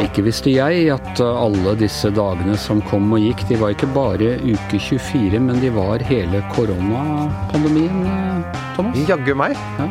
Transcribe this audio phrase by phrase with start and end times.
[0.00, 4.32] Ikke visste jeg at alle disse dagene som kom og gikk, de var ikke bare
[4.42, 8.98] uke 24, men de var hele koronapandemien, eh, Thomas.
[9.10, 9.54] Jaggu meg.
[9.78, 9.86] Ja.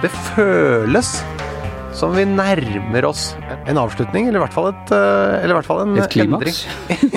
[0.00, 1.12] Det føles
[1.94, 3.34] som vi nærmer oss
[3.68, 6.64] en avslutning, eller i hvert fall, et, eh, eller i hvert fall en Et klimaks.
[6.88, 7.09] endring.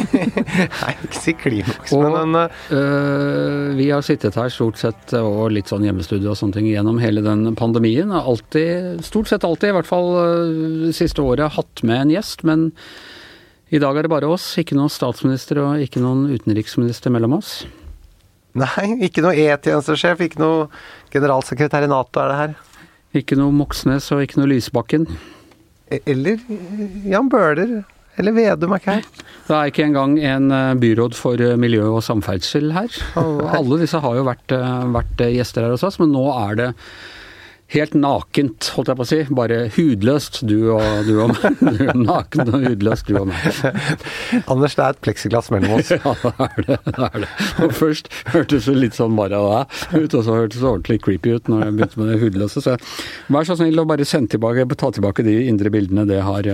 [0.53, 5.13] Nei, ikke si klimaks, Og- men den, eh, Eh, vi har sittet her stort sett
[5.17, 8.11] og litt sånn hjemmestudio og sånne ting gjennom hele den pandemien.
[8.13, 12.43] Alltid, stort sett alltid, i hvert fall eh, det siste året, hatt med en gjest.
[12.43, 12.71] Men
[13.71, 14.45] i dag er det bare oss.
[14.61, 17.65] Ikke noen statsminister og ikke noen utenriksminister mellom oss.
[18.53, 20.67] Nei, ikke noe E-tjenestesjef, ikke noe
[21.11, 22.55] generalsekretær i Nato er det her.
[23.17, 25.07] Ikke noe Moxnes og ikke noe Lysbakken.
[25.89, 27.83] E- Eller eh, Jan Bøhler.
[28.21, 29.07] Eller Vedum er ikke her.
[29.43, 33.01] Det er ikke engang en eh, byråd for eh, miljø og samferdsel her.
[33.19, 36.61] Og alle disse har jo vært, eh, vært gjester her hos oss, men nå er
[36.61, 36.69] det
[37.73, 39.19] helt nakent, holdt jeg på å si.
[39.33, 41.57] Bare hudløst, du og, du og meg.
[41.73, 43.47] Du er naken og hudløst, du og meg.
[44.51, 45.89] Anders, det er et pleksiglass mellom oss.
[45.95, 46.77] Ja, det er det.
[46.85, 47.31] det, er det.
[47.65, 51.49] Og først hørtes det litt sånn bare ut, og så hørtes det ordentlig creepy ut
[51.49, 52.63] når jeg begynte med det hudløse.
[52.63, 52.77] Så
[53.33, 56.53] vær så snill å bare sende tilbake, ta tilbake de indre bildene det har,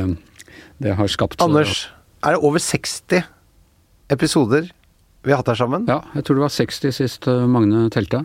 [0.84, 1.42] det har skapt.
[1.44, 1.88] Anders,
[2.24, 3.24] er det over 60
[4.12, 4.70] episoder
[5.28, 5.88] vi har hatt her sammen?
[5.90, 8.24] Ja, jeg tror det var 60 sist eh, Magne telte.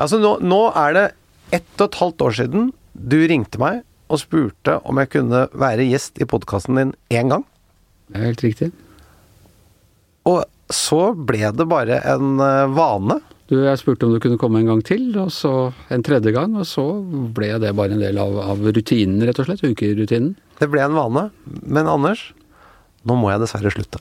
[0.00, 1.06] Altså nå, nå er det
[1.54, 5.86] ett og et halvt år siden du ringte meg og spurte om jeg kunne være
[5.86, 7.44] gjest i podkasten din én gang.
[8.10, 8.70] Det er helt riktig.
[10.26, 13.20] Og så ble det bare en eh, vane.
[13.50, 16.52] Du, jeg spurte om du kunne komme en gang til, og så en tredje gang,
[16.54, 16.84] og så
[17.34, 19.64] ble det bare en del av, av rutinen, rett og slett.
[19.66, 20.36] Ukerutinen.
[20.60, 21.24] Det ble en vane.
[21.66, 22.28] Men Anders,
[23.02, 23.98] nå må jeg dessverre slutte.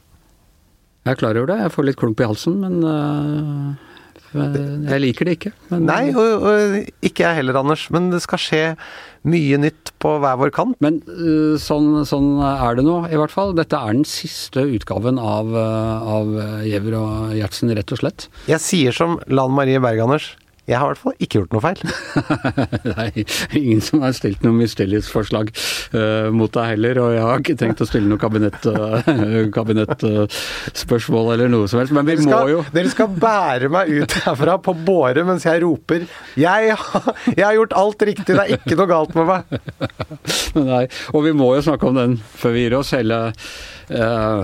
[1.08, 1.58] Jeg er klar over det.
[1.64, 3.89] Jeg får litt klump i halsen, men øh,
[4.34, 5.52] jeg liker det ikke.
[5.72, 7.88] Men, Nei, og, og ikke jeg heller, Anders.
[7.94, 8.64] Men det skal skje
[9.30, 10.78] mye nytt på hver vår kant.
[10.84, 13.56] Men øh, sånn, sånn er det nå, i hvert fall.
[13.58, 16.36] Dette er den siste utgaven av, øh, av
[16.68, 18.30] Giæver og Gjertsen, rett og slett.
[18.52, 20.32] Jeg sier som Lan Marie Berg, Anders.
[20.70, 21.80] Jeg har i hvert fall ikke gjort noe feil.
[22.96, 23.10] Nei,
[23.58, 25.50] ingen som har stilt noe mistillitsforslag
[25.96, 31.34] uh, mot deg heller, og jeg har ikke tenkt å stille noe kabinettspørsmål kabinett, uh,
[31.34, 31.94] eller noe som helst.
[31.96, 35.64] Men vi skal, må jo dere skal bære meg ut herfra på båre mens jeg
[35.64, 36.06] roper
[36.40, 36.76] jeg,
[37.36, 39.44] 'Jeg har gjort alt riktig, det er ikke noe galt med meg'.
[40.70, 42.94] Nei, og vi må jo snakke om den før vi gir oss.
[42.96, 43.20] Hele
[43.90, 44.44] eh,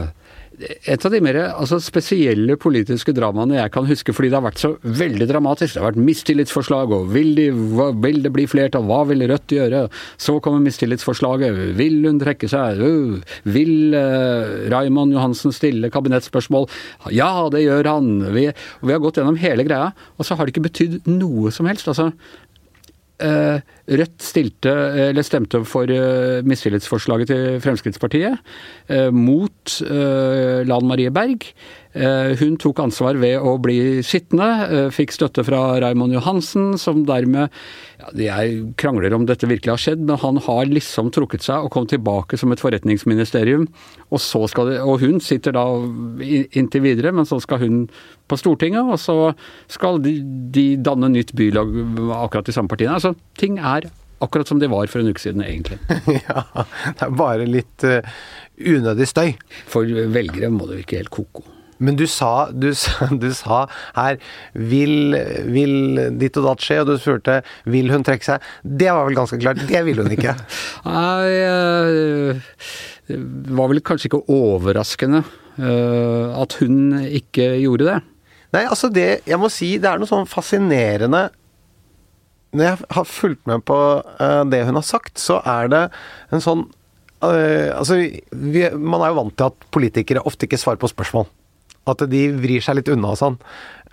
[0.61, 4.61] et av de mer altså, spesielle politiske dramaene jeg kan huske, fordi det har vært
[4.61, 5.75] så veldig dramatisk.
[5.75, 8.85] Det har vært mistillitsforslag, og vil, de, hva, vil det bli flertall?
[8.87, 9.85] Hva vil Rødt gjøre?
[10.21, 11.59] Så kommer mistillitsforslaget.
[11.79, 12.81] Vil hun trekke seg?
[12.85, 16.69] Øh, vil uh, Raymond Johansen stille kabinettspørsmål?
[17.15, 18.13] Ja, det gjør han.
[18.35, 18.47] Vi,
[18.81, 21.67] og vi har gått gjennom hele greia, og så har det ikke betydd noe som
[21.69, 21.91] helst.
[21.91, 22.11] altså
[23.21, 24.71] Rødt stilte,
[25.09, 28.39] eller stemte for eh, mistillitsforslaget til Fremskrittspartiet
[28.89, 31.45] eh, mot eh, Lan Marie Berg.
[31.95, 37.05] Eh, hun tok ansvar ved å bli sittende, eh, fikk støtte fra Raymond Johansen, som
[37.07, 37.49] dermed
[37.99, 41.71] ja, Jeg krangler om dette virkelig har skjedd, men han har liksom trukket seg og
[41.71, 43.69] kom tilbake som et forretningsministerium.
[44.11, 45.63] Og, så skal det, og hun sitter da
[46.51, 47.89] inntil videre, men så skal hun
[48.27, 49.33] på Stortinget, og så
[49.71, 50.19] skal de,
[50.51, 51.71] de danne nytt bylag
[52.11, 52.99] akkurat de samme partiene.
[52.99, 53.87] Altså, ting er
[54.19, 55.79] akkurat som de var for en uke siden, egentlig.
[56.27, 56.43] ja,
[56.91, 58.03] det er bare litt uh,
[58.59, 59.35] unødig støy.
[59.71, 61.45] For velgere må det virke helt ko-ko.
[61.83, 62.69] Men du sa, du,
[63.23, 63.65] du sa
[63.97, 64.19] her
[64.53, 65.15] vil,
[65.51, 68.49] vil ditt og datt skje, og du spurte vil hun trekke seg.
[68.63, 69.63] Det var vel ganske klart.
[69.67, 70.35] Det ville hun ikke.
[70.87, 72.43] Nei, eh,
[73.11, 75.23] det var vel kanskje ikke overraskende
[75.59, 77.99] eh, at hun ikke gjorde det.
[78.55, 81.25] Nei, altså det Jeg må si det er noe sånn fascinerende
[82.55, 83.75] Når jeg har fulgt med på
[84.21, 85.85] eh, det hun har sagt, så er det
[86.31, 86.67] en sånn
[87.25, 87.95] Altså,
[88.29, 91.23] vi, man er jo vant til at politikere ofte ikke svarer på spørsmål.
[91.85, 93.39] At de vrir seg litt unna og sånn.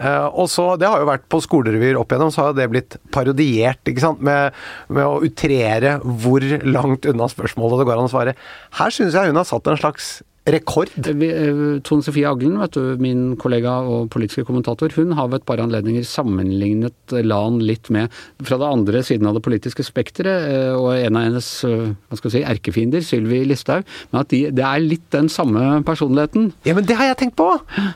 [0.00, 2.96] Eh, og så, Det har jo vært på skolerevyer opp igjennom, så har det blitt
[3.12, 4.22] parodiert ikke sant?
[4.24, 4.56] Med,
[4.88, 8.36] med å utrere hvor langt unna spørsmålet det går an å svare.
[8.80, 10.14] Her syns jeg hun har satt en slags
[10.48, 10.90] rekord.
[10.98, 15.46] Eh, Tone Sofie Aglen, vet du, min kollega og politiske kommentator, hun har ved et
[15.46, 18.10] par anledninger sammenlignet LAN litt med
[18.42, 22.18] fra det andre siden av det politiske spekteret, eh, og en av hennes eh, hva
[22.18, 26.50] skal jeg si, erkefiender, Sylvi Listhaug, men at de, det er litt den samme personligheten.
[26.66, 27.48] Ja, men det har jeg tenkt på!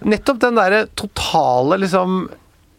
[0.06, 2.26] Nettopp den derre totale liksom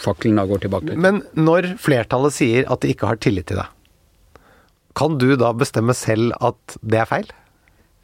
[0.01, 0.97] fakkelen da går tilbake.
[0.99, 3.73] Men når flertallet sier at de ikke har tillit til deg,
[4.97, 7.27] kan du da bestemme selv at det er feil?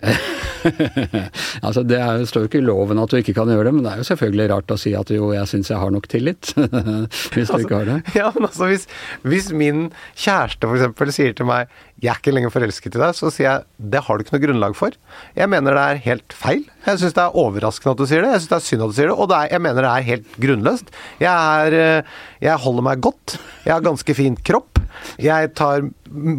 [1.66, 3.86] altså Det er, står jo ikke i loven at du ikke kan gjøre det, men
[3.86, 6.54] det er jo selvfølgelig rart å si at jo, jeg syns jeg har nok tillit.
[7.36, 8.00] hvis du ikke har det.
[8.18, 8.88] Ja, men altså hvis,
[9.26, 9.88] hvis min
[10.20, 11.16] kjæreste f.eks.
[11.16, 11.72] sier til meg
[12.04, 14.44] 'jeg er ikke lenger forelsket i deg', så sier jeg 'det har du ikke noe
[14.44, 14.98] grunnlag for'.
[15.40, 16.66] Jeg mener det er helt feil.
[16.84, 18.92] Jeg syns det er overraskende at du sier det, jeg syns det er synd at
[18.92, 20.92] du sier det, og det er, jeg mener det er helt grunnløst.
[21.24, 22.04] Jeg, er, eh,
[22.44, 24.82] jeg holder meg godt, jeg har ganske fin kropp.
[25.22, 25.88] Jeg tar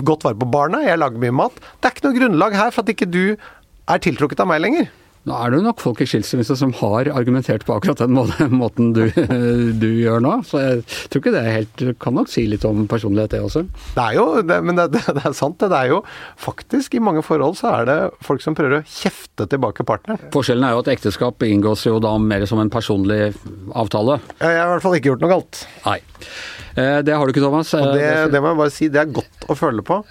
[0.05, 1.57] godt vare på barna, jeg lager mye mat.
[1.81, 3.37] Det er ikke noe grunnlag her for at ikke du
[3.91, 4.93] er tiltrukket av meg lenger.
[5.25, 8.19] Nå er det jo nok folk i skilsmisse som har argumentert på akkurat den
[8.61, 10.35] måten du, du, gjør nå.
[10.45, 13.63] Så jeg tror ikke det er helt Kan nok si litt om personlighet, det også.
[13.95, 15.71] Det er jo, det, men det, det, er sant det.
[15.73, 16.03] Det er jo
[16.45, 20.29] faktisk i mange forhold så er det folk som prøver å kjefte tilbake partneren.
[20.35, 23.33] Forskjellen er jo at ekteskap inngås jo da mer som en personlig
[23.73, 24.21] avtale.
[24.43, 25.65] Jeg har i hvert fall ikke gjort noe galt.
[25.89, 25.99] Nei.
[26.77, 27.73] Eh, det har du ikke, Thomas.
[27.81, 30.03] Og det, det må jeg bare si, det er godt å føle på.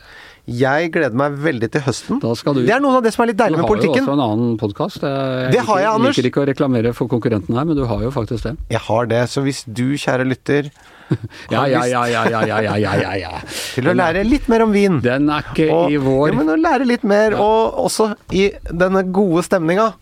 [0.43, 2.17] Jeg gleder meg veldig til høsten.
[2.19, 4.03] Du, det er noe av det som er litt deilig med politikken.
[4.03, 5.05] Du har jo også en annen podkast.
[5.53, 6.17] Det har jeg, Anders.
[6.17, 8.57] Liker ikke å reklamere for konkurrenten her, men du har jo faktisk det.
[8.73, 9.21] Jeg har det.
[9.31, 10.67] Så hvis du, kjære lytter
[11.53, 13.31] ja, ja, ja, ja, ja, ja, ja, ja, ja.
[13.45, 14.97] Til å lære litt mer om vin.
[15.03, 18.49] Den er ikke og, i vår Ja, men å lære litt mer, og også i
[18.67, 19.93] denne gode stemninga.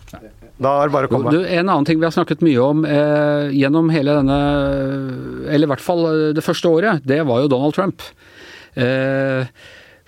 [0.61, 1.33] Da er det bare å komme.
[1.35, 4.39] Du, en annen ting vi har snakket mye om eh, gjennom hele denne
[5.49, 8.05] Eller i hvert fall det første året, det var jo Donald Trump.
[8.73, 9.45] Eh,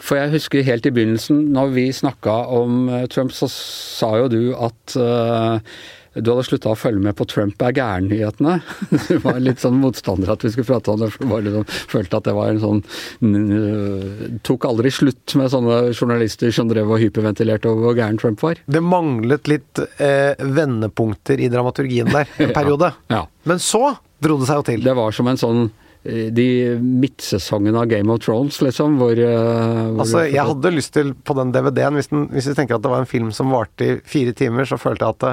[0.04, 4.32] for jeg husker helt i begynnelsen, når vi snakka om eh, Trump, så sa jo
[4.32, 5.62] du at uh,
[6.14, 8.60] du hadde slutta å følge med på Trump er gæren-nyhetene.
[9.08, 12.20] Du var litt sånn motstander at vi skulle prate om det, for du liksom, følte
[12.20, 12.84] at det var en sånn
[14.46, 18.62] Tok aldri slutt med sånne journalister som drev og hyperventilerte over hvor gæren Trump var.
[18.66, 22.94] Det manglet litt eh, vendepunkter i dramaturgien der en periode.
[23.10, 23.28] ja, ja.
[23.50, 24.86] Men så dro det seg jo til.
[24.86, 25.66] Det var som en sånn
[26.04, 26.46] de
[26.84, 31.36] midtsesongene av Game of Thrones, liksom, hvor, uh, hvor Altså, jeg hadde lyst til, på
[31.38, 34.34] den DVD-en, hvis, hvis, du tenker at det var en film som varte i fire
[34.36, 35.32] timer, så følte jeg at det,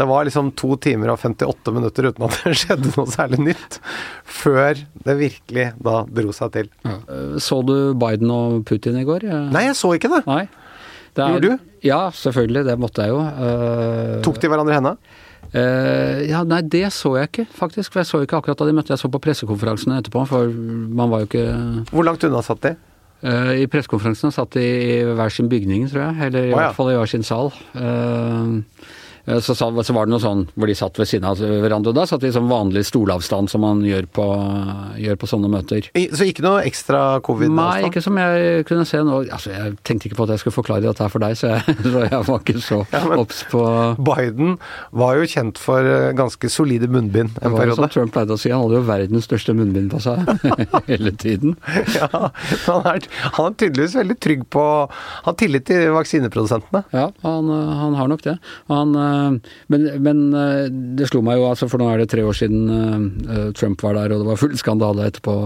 [0.00, 3.78] det, var liksom to timer og 58 minutter uten at det skjedde noe særlig nytt.
[4.38, 6.72] Før det virkelig da dro seg til.
[6.82, 6.96] Ja.
[6.98, 9.28] Eh, så du Biden og Putin i går?
[9.54, 10.24] Nei, jeg så ikke det.
[10.26, 10.44] Nei.
[11.14, 11.70] det er, Gjorde du?
[11.86, 12.66] Ja, selvfølgelig.
[12.72, 13.22] Det måtte jeg jo.
[14.26, 15.24] Tok de hverandre i hendene?
[15.54, 17.94] Uh, ja, nei, det så jeg ikke, faktisk.
[17.94, 18.92] For jeg så ikke akkurat da de møtte.
[18.92, 21.46] Jeg så på pressekonferansene etterpå, for man var jo ikke
[21.92, 22.74] Hvor langt unna satt de?
[23.18, 26.28] Uh, I pressekonferansene satt de i hver sin bygning, tror jeg.
[26.28, 26.68] Eller i oh, ja.
[26.68, 27.52] hvert fall i hver sin sal.
[27.74, 28.60] Uh,
[29.40, 31.92] så, så, var det noe sånn hvor de satt ved siden av hverandre.
[31.92, 34.26] Og da satt vi sånn vanlig stolavstand som man gjør på,
[35.00, 35.88] gjør på sånne møter.
[35.92, 37.52] Så ikke noe ekstra covid?
[37.54, 39.22] Nei, ikke som jeg kunne se nå.
[39.26, 41.76] Altså, jeg tenkte ikke på at jeg skulle forklare dette her for deg, så jeg,
[41.94, 43.64] så jeg var ikke så ja, obs på
[44.08, 44.56] Biden
[44.96, 47.58] var jo kjent for eh, ganske solide munnbind en periode.
[47.58, 50.02] Det var jo Som Trump pleide å si, han hadde jo verdens største munnbind på
[50.04, 50.24] seg
[50.90, 51.56] hele tiden.
[51.98, 52.08] ja,
[52.64, 56.84] han er, han er tydeligvis veldig trygg på Han har tillit til vaksineprodusentene.
[56.94, 58.38] Ja, han, han har nok det.
[58.72, 59.17] Han Eh,
[59.72, 60.66] men, men, eh,
[60.98, 62.68] det slo meg jo, altså, for nå er det tre år siden
[63.28, 65.36] eh, Trump var der og det var full skandale etterpå.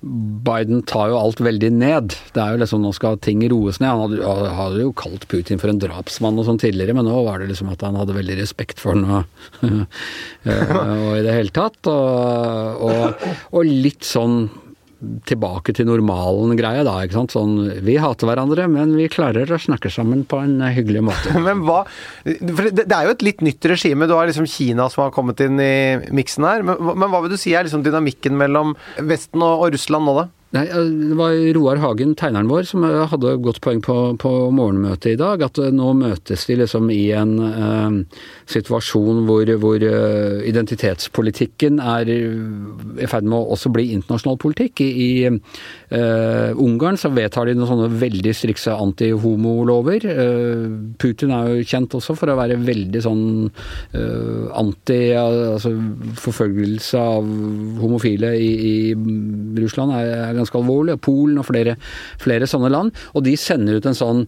[0.00, 2.14] Biden tar jo alt veldig ned.
[2.32, 3.90] Det er jo liksom Nå skal ting roes ned.
[3.90, 7.42] Han hadde, hadde jo kalt Putin for en drapsmann og sånn tidligere, men nå var
[7.42, 10.00] det liksom at han hadde veldig respekt for ham og,
[11.04, 11.78] og i det hele tatt.
[11.92, 14.46] Og, og, og litt sånn
[15.28, 16.98] tilbake til normalen-greia, da.
[17.04, 17.34] ikke sant?
[17.34, 17.54] Sånn,
[17.86, 21.34] vi hater hverandre, men vi klarer å snakke sammen på en hyggelig måte.
[21.46, 21.82] men hva
[22.24, 24.08] For det er jo et litt nytt regime.
[24.10, 26.66] Du har liksom Kina som har kommet inn i miksen her.
[26.66, 30.18] Men, men hva vil du si er liksom dynamikken mellom Vesten og, og Russland nå,
[30.20, 30.28] da?
[30.50, 34.30] Nei, eh, Det var Roar Hagen, tegneren vår, som eh, hadde godt poeng på, på
[34.50, 35.44] morgenmøtet i dag.
[35.46, 38.18] At eh, nå møtes de liksom i en eh,
[38.50, 39.84] situasjon hvor, hvor
[40.50, 44.82] identitetspolitikken er i ferd med å også bli internasjonal politikk.
[44.82, 50.06] I, i eh, Ungarn så vedtar de noen sånne veldig strikse antihomolover.
[50.06, 50.64] Uh,
[51.00, 55.72] Putin er jo kjent også for å være veldig sånn uh, anti altså
[56.20, 57.28] forfølgelse av
[57.80, 58.74] homofile i, i
[59.60, 60.96] Russland er, er ganske alvorlig.
[60.96, 61.76] og Polen og flere,
[62.22, 62.94] flere sånne land.
[63.14, 64.24] Og de sender ut en sånn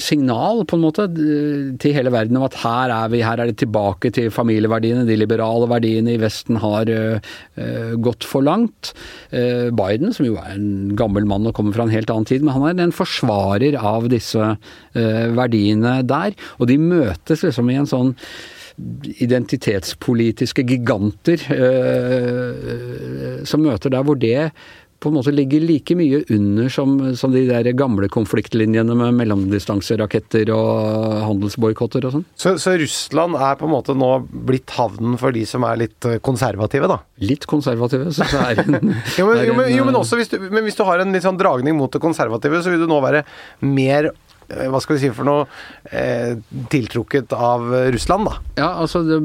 [0.00, 3.58] signal på en måte til hele verden om at her er vi, her er det
[3.62, 5.06] tilbake til familieverdiene.
[5.08, 8.92] De liberale verdiene i Vesten har uh, gått for langt.
[9.32, 12.46] Uh, Biden, som jo er en gammel mann og kommer fra en helt annen tid,
[12.46, 16.34] men han er en forsvarer av disse uh, verdiene der.
[16.58, 18.16] Og de møtes liksom i en sånn
[19.20, 21.42] identitetspolitiske giganter
[23.44, 24.48] som møter der hvor det
[25.02, 30.52] på en måte ligger like mye under som, som de der gamle konfliktlinjene med mellomdistanseraketter
[30.54, 32.26] og handelsboikotter og sånn.
[32.38, 36.08] Så, så, Russland er på en måte nå blitt havnen for de som er litt
[36.24, 37.00] konservative, da?
[37.22, 38.78] Litt konservative, så det er en,
[39.18, 41.26] jo, men, jo, men, jo, men også hvis du, men hvis du har en litt
[41.26, 43.24] sånn dragning mot det konservative, så vil du nå være
[43.66, 44.12] mer
[44.72, 45.46] hva skal vi si for noe
[45.90, 46.38] eh,
[46.72, 48.38] tiltrukket av Russland, da?
[48.60, 49.20] Ja, altså det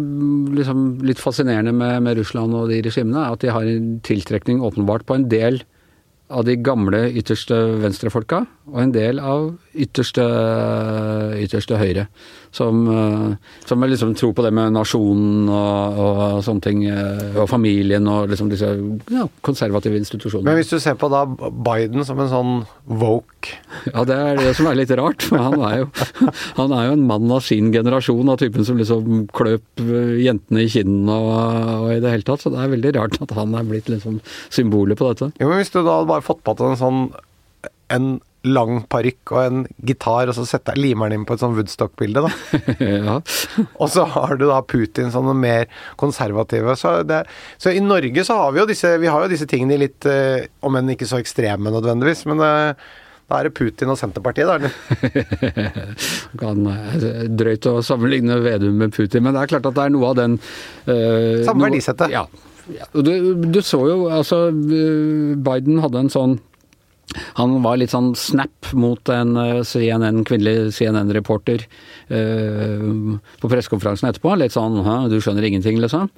[0.58, 4.64] liksom litt fascinerende med, med Russland og de regimene er at de har en tiltrekning
[4.66, 5.62] åpenbart på en del
[6.28, 10.26] av de gamle ytterste venstrefolka, og en del av ytterste,
[11.40, 12.08] ytterste høyre.
[12.58, 12.88] Som,
[13.68, 16.80] som liksom tror på det med nasjonen og, og sånne ting,
[17.38, 18.72] og familien og liksom disse
[19.14, 20.48] ja, konservative institusjonene.
[20.48, 22.54] Men hvis du ser på da Biden som en sånn
[22.88, 23.54] woke
[23.92, 25.28] Ja, det er det som er litt rart.
[25.28, 25.90] For han er jo,
[26.58, 29.84] han er jo en mann av sin generasjon, av typen som liksom kløp
[30.24, 32.44] jentene i kinnene og, og i det hele tatt.
[32.44, 34.20] Så det er veldig rart at han er blitt liksom
[34.50, 35.30] symbolet på dette.
[35.38, 37.04] Jo, men hvis du da bare fått på deg en sånn
[37.94, 41.56] en lang parykk og en gitar, og så setter, limer den inn på et sånn
[41.58, 42.60] Woodstock-bilde, da.
[43.08, 43.18] ja.
[43.82, 45.68] og så har du da Putin sånne mer
[46.00, 46.78] konservative.
[46.80, 47.24] Så, det,
[47.58, 50.48] så, i Norge så har vi jo disse, vi har jo disse tingene litt, eh,
[50.66, 52.88] om enn ikke så ekstreme nødvendigvis, men eh,
[53.28, 54.72] da er det Putin og Senterpartiet, da,
[56.42, 59.96] kan eh, drøyt å sammenligne Vedum med Putin, men det er klart at det er
[59.98, 62.14] noe av den uh, Samme verdisettet.
[62.16, 62.28] Ja.
[62.76, 62.90] Ja.
[62.94, 66.38] Du, du så jo, altså Biden hadde en sånn
[67.38, 71.64] han var litt sånn snap mot en CNN, kvinnelig CNN-reporter
[72.12, 74.36] uh, på pressekonferansen etterpå.
[74.36, 76.12] Litt sånn 'du skjønner ingenting', liksom.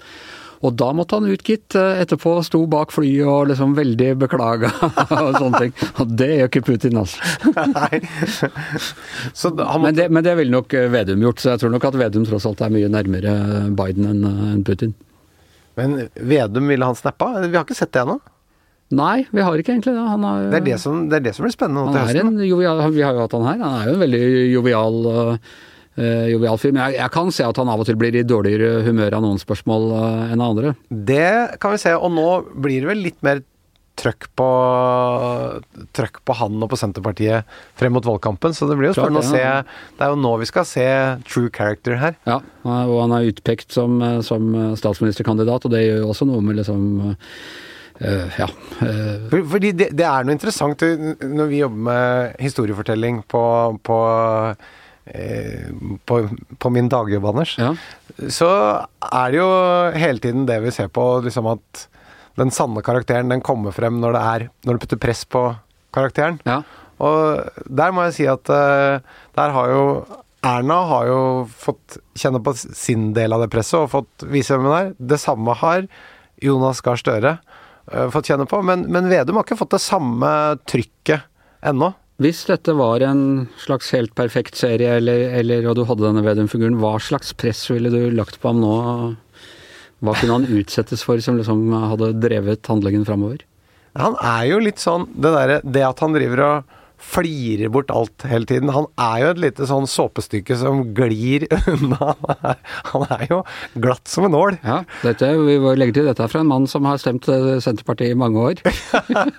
[0.60, 2.34] Og da måtte han ut, gitt, etterpå.
[2.44, 4.72] Sto bak flyet og liksom veldig beklaga
[5.22, 5.76] og sånne ting.
[6.04, 7.22] Og det gjør ikke Putin, altså.
[7.56, 8.02] Nei.
[9.40, 9.70] Måtte...
[9.86, 12.50] men, det, men det ville nok Vedum gjort, så jeg tror nok at Vedum tross
[12.50, 13.38] alt er mye nærmere
[13.78, 14.98] Biden enn Putin.
[15.80, 17.32] Men Vedum, ville han snappa?
[17.46, 18.20] Vi har ikke sett det ennå.
[18.96, 20.02] Nei, vi har ikke egentlig det.
[20.02, 22.40] Har, det, er det, som, det, er det som blir spennende til høsten.
[22.48, 23.60] Jovial, vi har jo hatt han her.
[23.62, 26.74] Han er jo en veldig jovial, uh, jovial fyr.
[26.74, 29.26] Men jeg, jeg, kan se at han av og til blir i dårligere humør av
[29.28, 30.74] noen spørsmål uh, enn av andre.
[30.90, 33.44] Det kan vi se, og nå blir det vel litt mer
[34.00, 34.50] trøkk på,
[35.98, 38.56] trøkk på han og på Senterpartiet frem mot valgkampen.
[38.56, 39.46] Så det blir jo spennende å se.
[39.98, 40.90] Det er jo nå vi skal se
[41.28, 42.20] true character her.
[42.30, 46.62] Ja, og han er utpekt som, som statsministerkandidat, og det gjør jo også noe med
[46.62, 46.86] liksom
[48.00, 48.46] Uh, ja.
[48.80, 50.84] Uh, Fordi det, det, er noe interessant
[51.20, 53.42] når vi jobber med historiefortelling på,
[53.84, 53.98] på,
[54.56, 55.66] uh,
[56.08, 56.20] på,
[56.64, 57.58] på min dagjobb, Anders.
[57.60, 57.74] Ja.
[58.32, 58.48] Så
[59.04, 59.50] er det jo
[60.00, 61.90] hele tiden det vi ser på, liksom at
[62.38, 65.44] den sanne karakteren den kommer frem når det er Når du putter press på
[65.96, 66.38] karakteren.
[66.46, 66.62] Ja.
[67.00, 69.84] Og der må jeg si at der har jo
[70.46, 71.22] Erna har jo
[71.52, 74.92] fått kjenne på sin del av det presset og fått vise hvem hun er.
[74.96, 75.88] Det samme har
[76.44, 77.34] Jonas Gahr Støre.
[77.92, 78.62] Eh, fått kjenne på.
[78.64, 80.30] Men, men, Vedum har ikke fått det samme
[80.70, 81.28] trykket
[81.66, 81.92] ennå.
[82.20, 86.80] Hvis dette var en slags helt perfekt serie, eller, eller og du hadde denne Vedum-figuren,
[86.82, 88.74] hva slags press ville du lagt på ham nå?
[90.00, 93.44] Hva kunne han utsettes for som liksom hadde drevet handlingen framover?
[94.00, 98.26] Han er jo litt sånn Det derre Det at han driver og flirer bort alt
[98.28, 98.72] hele tiden.
[98.76, 102.10] Han er jo et lite sånn såpestykke som glir unna.
[102.92, 103.38] Han er jo
[103.80, 104.58] glatt som en nål.
[104.66, 107.56] Ja, dette, vi legger legge til dette er fra en mann som har stemt eh,
[107.64, 108.60] Senterpartiet i mange år.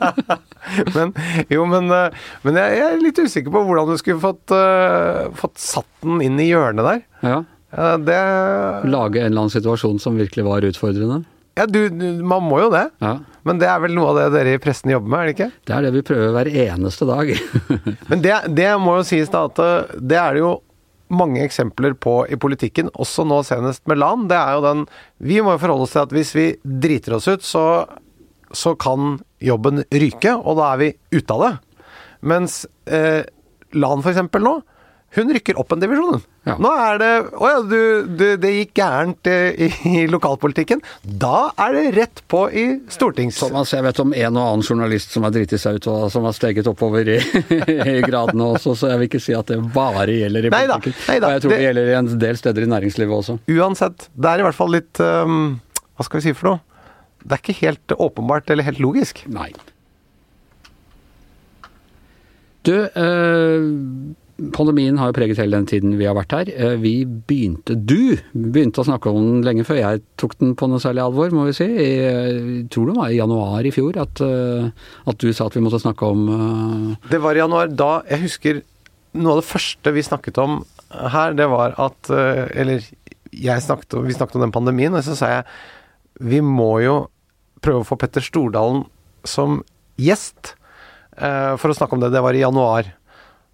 [0.97, 1.13] men,
[1.53, 5.61] jo, men, eh, men, jeg er litt usikker på hvordan du skulle fått, uh, fått
[5.61, 7.05] satt den inn i hjørnet der.
[7.21, 7.43] Ja.
[7.75, 8.21] Ja det...
[8.91, 11.23] Lage en eller annen situasjon som virkelig var utfordrende.
[11.59, 11.83] Ja, du,
[12.25, 12.87] man må jo det.
[13.03, 13.17] Ja.
[13.47, 15.51] Men det er vel noe av det dere i pressen jobber med, er det ikke?
[15.67, 17.33] Det er det vi prøver hver eneste dag.
[18.11, 20.53] Men det, det, må jo sies da at eh, det er det jo
[21.11, 24.29] mange eksempler på i politikken, også nå senest med LAN.
[24.31, 24.85] Det er jo den
[25.27, 27.65] Vi må jo forholde oss til at hvis vi driter oss ut, så
[28.53, 31.53] så kan jobben ryke, og da er vi ute av det.
[32.27, 33.23] Mens eh,
[33.79, 34.57] Lan eksempel nå,
[35.17, 36.21] hun rykker opp en divisjon.
[36.47, 36.55] Ja.
[36.63, 37.81] Nå er det Å ja, du,
[38.17, 40.79] du, det gikk gærent eh, i, i lokalpolitikken.
[41.03, 42.65] Da er det rett på i
[42.95, 43.41] stortings...
[43.43, 46.29] Thomas, jeg vet om en og annen journalist som har driti seg ut, og som
[46.29, 47.19] har steget oppover i,
[47.97, 51.09] i gradene også, så jeg vil ikke si at det bare gjelder i Neida, politikken.
[51.11, 53.39] neida, og jeg tror det, det- gjelder i en del steder i næringslivet også.
[53.59, 55.41] Uansett, det er i hvert fall litt um,
[55.99, 56.63] Hva skal vi si for noe?
[57.27, 59.25] Det er ikke helt åpenbart eller helt logisk.
[59.29, 59.51] Nei.
[62.63, 63.67] Du, eh,
[64.55, 66.51] pandemien har jo preget hele den tiden vi har vært her.
[66.51, 70.69] Eh, vi begynte, du begynte å snakke om den lenge før jeg tok den på
[70.71, 71.69] noe særlig alvor, må vi si.
[71.69, 74.71] Jeg tror det var i januar i fjor at, eh,
[75.11, 77.11] at du sa at vi måtte snakke om uh...
[77.11, 77.73] Det var i januar.
[77.73, 78.63] Da Jeg husker
[79.19, 82.87] noe av det første vi snakket om her, det var at eh, Eller
[83.31, 85.45] jeg snakket, vi snakket om den pandemien, og så sa jeg
[86.21, 86.97] vi må jo
[87.65, 88.83] prøve å få Petter Stordalen
[89.25, 89.61] som
[90.01, 90.55] gjest
[91.17, 92.11] eh, for å snakke om det.
[92.13, 92.91] Det var i januar.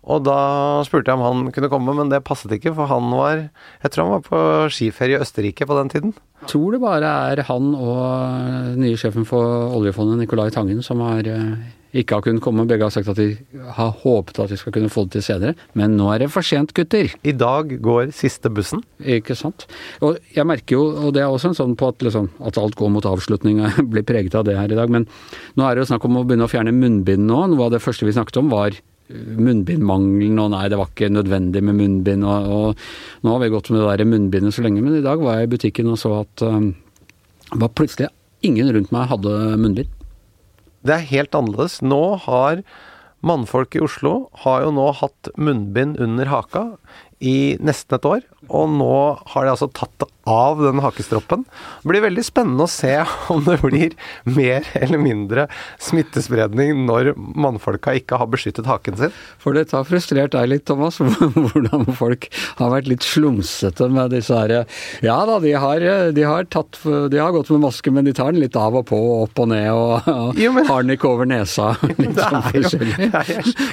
[0.06, 0.38] Og da
[0.86, 3.48] spurte jeg om han kunne komme, men det passet ikke, for han var
[3.82, 4.42] Jeg tror han var på
[4.75, 6.12] skiferie i Østerrike på den tiden.
[6.44, 11.26] Jeg tror det bare er han og nye sjefen for oljefondet, Nicolai Tangen, som har,
[11.26, 11.56] eh,
[11.96, 12.66] ikke har kunnet komme.
[12.68, 13.38] Begge har sagt at de
[13.72, 15.54] har håpet at de skal kunne få det til senere.
[15.75, 17.10] Men nå er det for sent, gutter.
[17.25, 18.84] I dag går siste bussen.
[19.00, 19.66] Ikke sant.
[20.02, 22.76] Og jeg merker jo, og det er også en sånn på at, liksom, at alt
[22.76, 25.08] går mot avslutning, blir preget av det her i dag, men
[25.56, 27.46] nå er det jo snakk om å begynne å fjerne munnbind nå.
[27.48, 28.76] Noe av det første vi snakket om var
[29.12, 33.70] munnbindmangelen, og nei, det var ikke nødvendig med munnbind, og, og nå har vi gått
[33.70, 36.12] med det der munnbindet så lenge, men i dag var jeg i butikken og så
[36.25, 36.72] at um,
[37.54, 38.10] var plutselig
[38.46, 39.92] ingen rundt meg hadde munnbind.
[40.86, 41.80] Det er helt annerledes.
[41.82, 42.62] Nå har
[43.26, 46.64] mannfolk i Oslo har jo nå hatt munnbind under haka
[47.18, 48.98] i nesten et år, og nå
[49.32, 51.45] har de altså tatt det av den hakestroppen.
[51.83, 52.92] Det blir veldig spennende å se
[53.33, 53.95] om det blir
[54.26, 55.47] mer eller mindre
[55.83, 59.14] smittespredning når mannfolka ikke har beskyttet haken sin.
[59.42, 62.28] For dette har frustrert deg litt, Thomas, hvordan folk
[62.59, 64.54] har vært litt slumsete med disse her
[65.04, 65.85] Ja da, de har,
[66.16, 68.87] de har, tatt, de har gått med maske, men de tar den litt av og
[68.90, 71.73] på, opp og ned, og, og Jo, men- har den ikke over nesa.
[71.97, 73.11] Litt sånn forskjellig.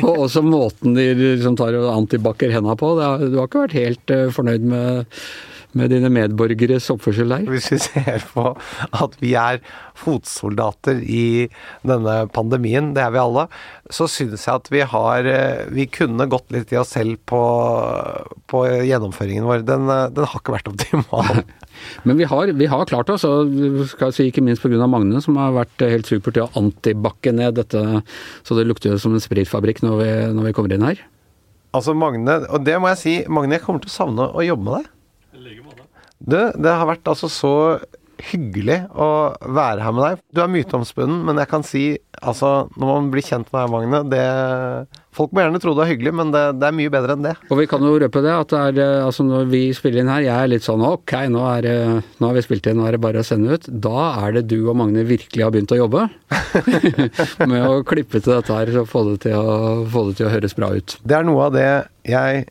[0.06, 2.94] Og også måten de liksom tar og antibac-er henda på.
[3.26, 5.18] Du har ikke vært helt eh, fornøyd med,
[5.78, 7.48] med dine medborgeres oppførsel der?
[7.50, 9.62] Hvis vi ser på at vi er
[9.98, 11.50] fotsoldater i
[11.86, 13.48] denne pandemien, det er vi alle,
[13.94, 17.42] så syns jeg at vi har eh, Vi kunne gått litt i oss selv på,
[18.50, 19.66] på gjennomføringen vår.
[19.68, 21.44] Den, eh, den har ikke vært optimal.
[22.08, 23.50] Men vi har, vi har klart oss, og
[23.92, 24.86] skal jeg si ikke minst pga.
[24.94, 27.82] Magne, som har vært helt super til å antibakke ned dette,
[28.46, 31.02] så det lukter jo som en spritfabrikk når vi, når vi kommer inn her.
[31.74, 34.68] Altså Magne, og det må jeg si, Magne, jeg kommer til å savne å jobbe
[34.68, 34.92] med deg.
[36.24, 37.54] Du, det har vært altså så
[38.32, 39.08] hyggelig å
[39.42, 40.20] være her med deg.
[40.32, 41.86] Du er myteomspunnen, men jeg kan si
[42.24, 45.90] altså Når man blir kjent med deg, Magne det, Folk må gjerne tro det er
[45.92, 47.34] hyggelig, men det, det er mye bedre enn det.
[47.52, 50.12] Og vi kan jo røpe det, at det er, eh, altså når vi spiller inn
[50.14, 51.68] her, jeg er litt sånn ok, nå, er,
[52.22, 53.68] nå har vi spilt inn, nå er det bare å sende ut.
[53.68, 56.08] Da er det du og Magne virkelig har begynt å jobbe
[57.52, 60.34] med å klippe til dette her og få det til å, få det til å
[60.38, 60.98] høres bra ut.
[61.04, 61.70] Det er noe av det
[62.08, 62.48] jeg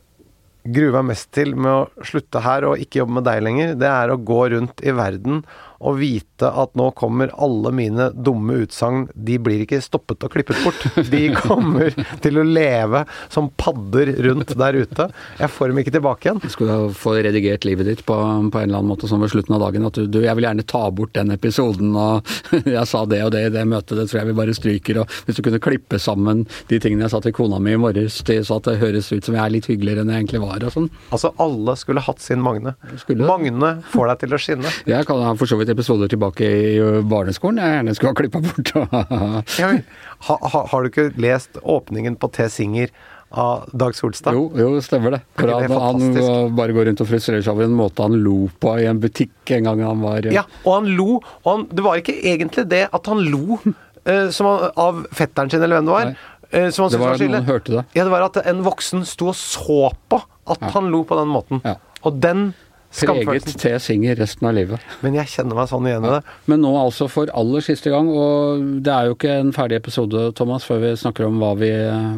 [0.63, 3.75] gruer meg mest til med å slutte her og ikke jobbe med deg lenger.
[3.79, 5.43] Det er å gå rundt i verden
[5.83, 10.59] og vite at nå kommer alle mine dumme utsagn De blir ikke stoppet og klippet
[10.63, 10.85] bort.
[11.11, 11.93] De kommer
[12.23, 15.07] til å leve som padder rundt der ute.
[15.39, 16.41] Jeg får dem ikke tilbake igjen.
[16.43, 19.57] Du skulle få redigert livet ditt på, på en eller annen måte sånn ved slutten
[19.57, 19.87] av dagen.
[19.89, 22.33] At du, du, jeg vil gjerne ta bort den episoden, og
[22.77, 25.01] jeg sa det og det i det møtet, det tror jeg vi bare stryker.
[25.03, 28.21] Og hvis du kunne klippe sammen de tingene jeg sa til kona mi i morges,
[28.23, 30.75] så at det høres ut som jeg er litt hyggeligere enn jeg egentlig var og
[30.75, 30.89] sånn.
[31.13, 32.73] Altså, alle skulle hatt sin Magne.
[32.99, 33.27] Skulle.
[33.27, 34.71] Magne får deg til å skinne.
[34.89, 36.77] Jeg kan for så vidt episoder tilbake i
[37.09, 38.73] barneskolen jeg gjerne skulle ha klippa bort.
[39.61, 39.81] Ja, men,
[40.27, 42.47] ha, ha, har du ikke lest åpningen på T.
[42.53, 42.93] Singer
[43.33, 44.35] av Dag Solstad?
[44.37, 45.21] Jo, jo, stemmer det.
[45.39, 48.43] For det han, han bare går rundt og frustrerer seg over en måte han lo
[48.61, 51.17] på i en butikk en gang han var Ja, og han lo.
[51.43, 55.49] Og han, det var ikke egentlig det at han lo uh, som han, av fetteren
[55.49, 56.11] sin, eller hvem det var.
[56.11, 56.27] Nei.
[56.51, 57.85] eh, Det var, var noen hørte det.
[57.97, 59.81] Ja, det var at en voksen sto og så
[60.13, 60.21] på
[60.53, 61.63] at han lo på den måten.
[61.65, 61.77] Ja.
[62.03, 62.51] Og den
[62.93, 63.71] Preget til T.
[63.81, 64.81] Singer resten av livet.
[65.01, 66.21] Men jeg kjenner meg sånn igjen i det.
[66.51, 70.27] Men nå altså for aller siste gang, og det er jo ikke en ferdig episode,
[70.37, 71.71] Thomas, før vi snakker om hva vi,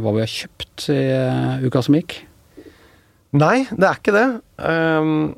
[0.03, 2.17] hva vi har kjøpt i eh, uka som gikk.
[3.35, 4.27] Nei, det er ikke det.
[4.59, 5.35] Um,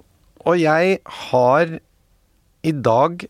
[0.48, 1.78] og jeg har
[2.68, 3.26] i dag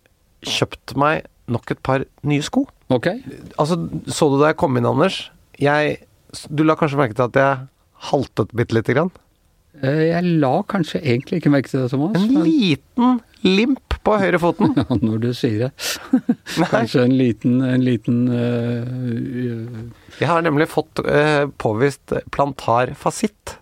[0.47, 2.65] kjøpt meg nok et par nye sko.
[2.93, 3.09] Ok?
[3.59, 5.25] Altså, så du da jeg kom inn, Anders?
[5.59, 5.99] Jeg,
[6.47, 7.65] du la kanskje merke til at jeg
[8.11, 9.11] haltet bitte lite grann?
[9.83, 12.15] Eh, Jeg la kanskje egentlig ikke merke til det, Thomas.
[12.17, 14.73] En men- liten limp på høyrefoten.
[14.79, 15.71] Ja, når du sier det.
[16.71, 19.85] Kanskje en liten, en liten uh...
[20.19, 23.57] Jeg har nemlig fått uh, påvist plantar fasitt.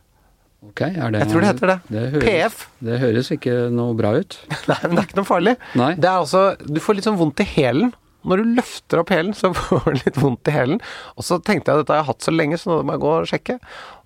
[0.66, 1.78] Ok, er det Jeg tror det heter det.
[1.94, 2.62] det høres, PF.
[2.88, 4.38] Det høres ikke noe bra ut.
[4.72, 5.56] Nei, men det er ikke noe farlig.
[5.78, 5.92] Nei.
[6.00, 7.92] Det er også Du får litt sånn vondt i hælen.
[8.26, 10.80] Når du løfter opp hælen, så får du litt vondt i hælen.
[11.16, 13.04] Og så tenkte jeg at dette har jeg hatt så lenge, så nå må jeg
[13.06, 13.58] gå og sjekke.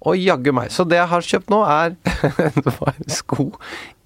[0.09, 0.73] Og jaggu meg.
[0.75, 1.95] Så det jeg har kjøpt nå, er
[3.19, 3.51] sko.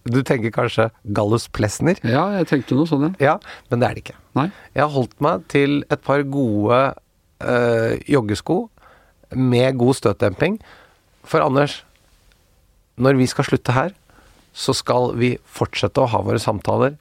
[0.03, 1.99] Du tenker kanskje Gallus Plesner?
[2.03, 3.13] Ja, jeg tenkte noe sånn, ja.
[3.23, 4.17] Ja, men det er det ikke.
[4.35, 4.49] Nei.
[4.75, 6.79] Jeg har holdt meg til et par gode
[7.39, 8.57] øh, joggesko
[9.39, 10.57] med god støtdemping.
[11.23, 11.79] For Anders,
[12.99, 13.93] når vi skal slutte her,
[14.53, 16.97] så skal vi fortsette å ha våre samtaler.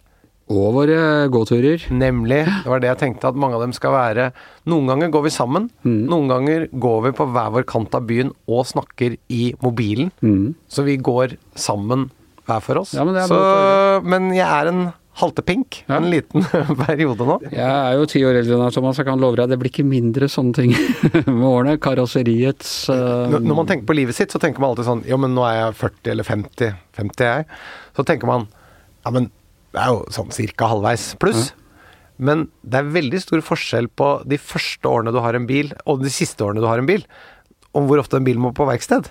[0.51, 1.85] Og våre gåturer.
[1.95, 4.33] Nemlig, det var det jeg tenkte, at mange av dem skal være
[4.67, 6.07] Noen ganger går vi sammen, Mm.
[6.11, 10.11] noen ganger går vi på hver vår kant av byen og snakker i mobilen.
[10.23, 10.55] Mm.
[10.69, 12.11] Så vi går sammen
[12.47, 12.93] hver for oss.
[12.95, 15.97] Ja, men så, men jeg er en haltepink Ja.
[15.99, 16.43] en liten
[16.87, 17.39] periode nå.
[17.53, 18.97] Jeg er jo ti år eldre enn deg, Thomas.
[18.99, 20.73] Jeg kan love deg det blir ikke mindre sånne ting
[21.27, 21.79] med årene.
[21.81, 23.29] Karosseriets uh...
[23.31, 25.45] Når når man tenker på livet sitt, så tenker man alltid sånn Jo, men nå
[25.49, 26.75] er jeg 40 eller 50.
[26.99, 27.47] 50 er jeg.
[27.97, 28.49] Så tenker man
[29.05, 29.31] Ja, men
[29.73, 31.51] det er jo sånn cirka halvveis pluss.
[32.23, 36.05] Men det er veldig stor forskjell på de første årene du har en bil, og
[36.05, 37.07] de siste årene du har en bil,
[37.73, 39.09] om hvor ofte en bil må på verksted.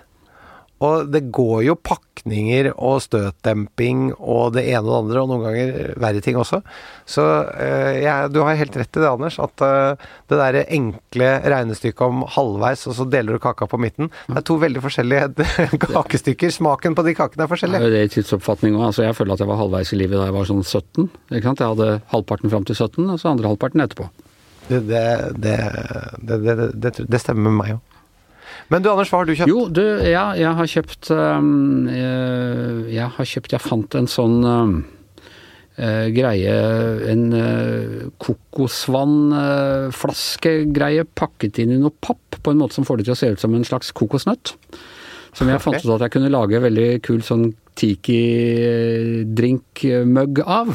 [0.82, 5.44] Og det går jo pakninger og støtdemping og det ene og det andre, og noen
[5.46, 6.62] ganger verre ting også.
[7.06, 11.30] Så eh, ja, du har helt rett i det, Anders, at eh, det derre enkle
[11.54, 15.48] regnestykket om halvveis, og så deler du kaka på midten, det er to veldig forskjellige
[15.86, 16.54] kakestykker.
[16.58, 17.78] Smaken på de kakene er forskjellig.
[17.78, 18.88] Det er jo det i tidsoppfatning òg.
[18.89, 21.08] Altså, jeg føler at jeg var halvveis i livet da jeg var sånn 17.
[21.30, 21.62] Ikke sant?
[21.62, 24.10] Jeg hadde halvparten fram til 17, og så andre halvparten etterpå.
[24.72, 25.06] Det, det,
[25.38, 25.56] det,
[26.26, 27.90] det, det, det, det stemmer med meg òg.
[28.72, 29.52] Men du, Anders, hva har du kjøpt?
[29.52, 34.38] Jo, du, ja, jeg har kjøpt um, jeg, jeg har kjøpt Jeg fant en sånn
[34.48, 34.74] um,
[35.76, 36.54] uh, greie
[37.12, 43.18] En uh, kokosvannflaskegreie pakket inn i noe papp på en måte som får det til
[43.18, 44.46] å se ut som en slags kokosnøtt.
[45.38, 47.46] Som jeg fant ut at jeg kunne lage veldig kul sånn
[47.78, 50.68] tiki-drink-mugg av.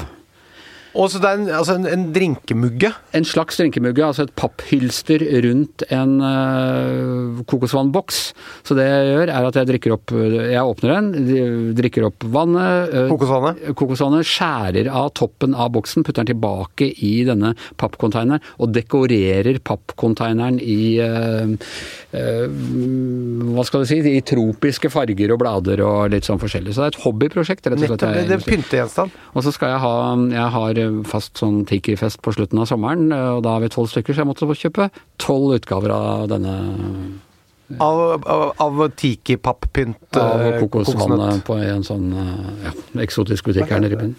[0.97, 2.91] Og så det er en, altså en, en drinkemugge.
[3.17, 8.21] En slags drinkemugge, altså et papphylster rundt en uh, kokosvannboks.
[8.67, 12.95] Så det jeg gjør, er at jeg drikker opp Jeg åpner den, drikker opp vannet.
[12.95, 13.63] Uh, Kokosvannet.
[13.79, 20.61] kokosvannet, skjærer av toppen av boksen, putter den tilbake i denne pappkonteineren og dekorerer pappkonteineren
[20.63, 21.53] i uh,
[23.53, 24.01] Hva skal du si?
[24.17, 26.73] I tropiske farger og blader og litt sånn forskjellig.
[26.73, 27.97] Så det er et hobbyprosjekt, rett og slett.
[27.97, 28.17] Nettopp.
[28.17, 29.23] Det, er en pyntegjenstand.
[29.37, 29.95] Og så skal jeg ha
[30.33, 34.14] Jeg har fast sånn Tiki-fest på slutten av sommeren, og da har vi tolv stykker,
[34.16, 34.88] så jeg måtte kjøpe
[35.22, 36.57] tolv utgaver av denne
[37.83, 40.16] Av, av, av tiki-pappynt.
[40.22, 42.12] av eh, kokosvannet på en sånn
[42.62, 42.70] ja,
[43.03, 44.12] eksotisk butikk her nede i byen.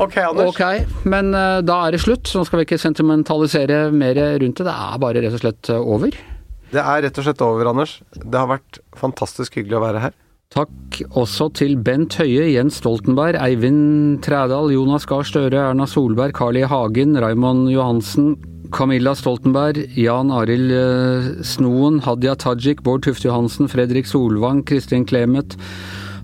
[0.00, 0.54] Ok, Anders.
[0.56, 2.24] Ok, men da er det slutt.
[2.26, 4.64] Så nå skal vi ikke sentimentalisere mer rundt det.
[4.66, 6.16] Det er bare rett og slett over.
[6.72, 7.98] Det er rett og slett over, Anders.
[8.16, 10.16] Det har vært fantastisk hyggelig å være her.
[10.54, 16.60] Takk også til Bent Høie, Jens Stoltenberg, Eivind Trædal, Jonas Gahr Støre, Erna Solberg, Carl
[16.60, 16.62] I.
[16.70, 18.36] Hagen, Raymond Johansen,
[18.70, 25.58] Camilla Stoltenberg, Jan Arild eh, Snoen, Hadia Tajik, Bård Tufte Johansen, Fredrik Solvang, Kristin Clemet,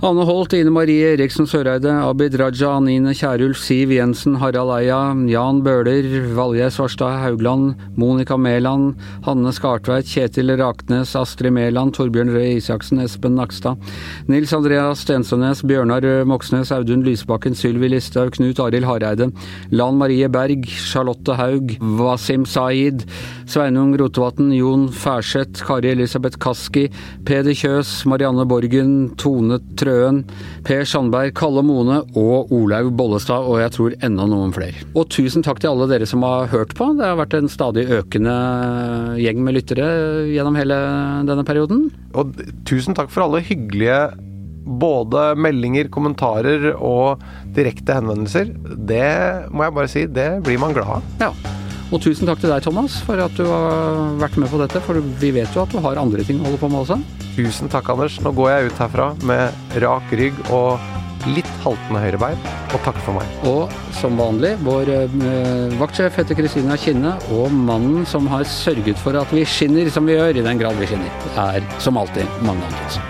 [0.03, 5.59] Anne Holt, Ine Marie Eriksen Søreide, Abid Raja, Anine Kierulf, Siv Jensen, Harald Eia, Jan
[5.61, 8.95] Bøhler, Valje Svarstad Haugland, Monica Mæland,
[9.27, 13.77] Hanne Skartveit, Kjetil Raknes, Astrid Mæland, Torbjørn Røe Isaksen, Espen Nakstad,
[14.27, 19.29] Nils Andreas Stensønes, Bjørnar Moxnes, Audun Lysbakken, Sylvi Listhaug, Knut Arild Hareide,
[19.71, 23.05] Lan Marie Berg, Charlotte Haug, Wasim Saeed,
[23.45, 26.89] Sveinung Rotevatn, Jon Færseth, Kari Elisabeth Kaski,
[27.29, 30.23] Peder Kjøs, Marianne Borgen, Tone Trøen,
[30.67, 34.87] Per Sandberg, Kalle Mone og Olaug Bollestad, og jeg tror enda noen flere.
[34.95, 36.93] Og tusen takk til alle dere som har hørt på.
[36.99, 38.35] Det har vært en stadig økende
[39.21, 39.91] gjeng med lyttere
[40.31, 40.81] gjennom hele
[41.29, 41.89] denne perioden.
[42.15, 42.37] Og
[42.69, 44.03] tusen takk for alle hyggelige
[44.81, 47.25] både meldinger, kommentarer og
[47.57, 48.53] direkte henvendelser.
[48.77, 51.17] Det må jeg bare si, det blir man glad av.
[51.25, 51.59] Ja.
[51.91, 54.83] Og tusen takk til deg, Thomas, for at du har vært med på dette.
[54.85, 57.01] For vi vet jo at du har andre ting å holde på med også.
[57.35, 58.21] Tusen takk, Anders.
[58.23, 60.79] Nå går jeg ut herfra med rak rygg og
[61.29, 62.39] litt haltende høyrebein,
[62.73, 63.37] og takk for meg.
[63.51, 69.19] Og som vanlig, vår eh, vaktsjef heter Kristina Kinne, og mannen som har sørget for
[69.21, 72.69] at vi skinner som vi gjør, i den grad vi skinner, er som alltid Magne
[72.73, 73.10] Antonsen.